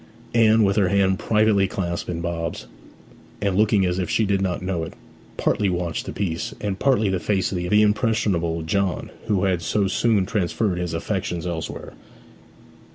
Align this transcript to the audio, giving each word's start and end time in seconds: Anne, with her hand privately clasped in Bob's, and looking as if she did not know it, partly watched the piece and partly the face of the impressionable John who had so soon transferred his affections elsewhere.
Anne, 0.33 0.63
with 0.63 0.77
her 0.77 0.87
hand 0.89 1.19
privately 1.19 1.67
clasped 1.67 2.09
in 2.09 2.21
Bob's, 2.21 2.65
and 3.39 3.55
looking 3.55 3.85
as 3.85 3.99
if 3.99 4.09
she 4.09 4.25
did 4.25 4.41
not 4.41 4.63
know 4.63 4.83
it, 4.83 4.93
partly 5.37 5.69
watched 5.69 6.07
the 6.07 6.11
piece 6.11 6.55
and 6.59 6.79
partly 6.79 7.07
the 7.07 7.19
face 7.19 7.51
of 7.51 7.57
the 7.59 7.83
impressionable 7.83 8.63
John 8.63 9.11
who 9.27 9.43
had 9.43 9.61
so 9.61 9.87
soon 9.87 10.25
transferred 10.25 10.79
his 10.79 10.95
affections 10.95 11.45
elsewhere. 11.45 11.93